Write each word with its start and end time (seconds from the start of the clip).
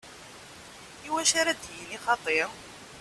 Iwacu 1.07 1.35
ara 1.41 1.59
d-yini 1.61 1.97
xaṭi? 2.05 2.39